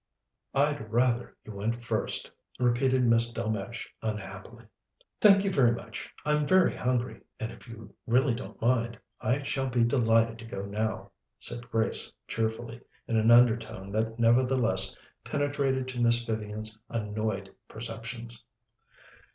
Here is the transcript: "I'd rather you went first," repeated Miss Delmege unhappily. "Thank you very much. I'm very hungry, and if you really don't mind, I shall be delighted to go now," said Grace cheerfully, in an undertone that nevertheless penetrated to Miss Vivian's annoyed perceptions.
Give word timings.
"I'd 0.55 0.89
rather 0.91 1.37
you 1.45 1.55
went 1.55 1.85
first," 1.85 2.31
repeated 2.59 3.03
Miss 3.05 3.31
Delmege 3.31 3.87
unhappily. 4.01 4.65
"Thank 5.19 5.43
you 5.45 5.51
very 5.51 5.73
much. 5.73 6.09
I'm 6.25 6.47
very 6.47 6.75
hungry, 6.75 7.21
and 7.39 7.51
if 7.51 7.67
you 7.67 7.93
really 8.07 8.33
don't 8.33 8.59
mind, 8.59 8.97
I 9.19 9.43
shall 9.43 9.69
be 9.69 9.83
delighted 9.83 10.39
to 10.39 10.45
go 10.45 10.65
now," 10.65 11.11
said 11.37 11.69
Grace 11.69 12.11
cheerfully, 12.27 12.81
in 13.07 13.15
an 13.15 13.29
undertone 13.29 13.91
that 13.91 14.17
nevertheless 14.17 14.97
penetrated 15.23 15.87
to 15.89 15.99
Miss 16.01 16.23
Vivian's 16.23 16.79
annoyed 16.89 17.53
perceptions. 17.67 18.43